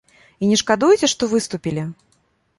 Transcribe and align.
І 0.41 0.47
не 0.51 0.57
шкадуеце, 0.61 1.11
што 1.13 1.31
выступілі? 1.35 1.87